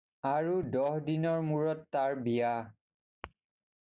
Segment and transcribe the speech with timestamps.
[0.27, 2.55] আৰু দহ দিনৰ মূৰত তাৰ বিয়া।